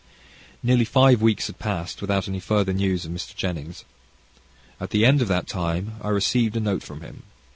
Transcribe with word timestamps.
Nearly 0.63 0.83
five 0.85 1.21
weeks 1.21 1.45
had 1.45 1.59
passed 1.59 2.01
without 2.01 2.27
any 2.27 2.39
further 2.39 2.73
news 2.73 3.05
of 3.05 3.11
Mr. 3.11 3.35
Jennings. 3.35 3.85
At 4.79 4.89
the 4.89 5.05
end 5.05 5.21
of 5.21 5.27
that 5.27 5.45
time 5.45 5.97
I 6.01 6.09
received 6.09 6.55
a 6.57 6.59
note 6.59 6.81
from 6.81 7.01
him. 7.01 7.21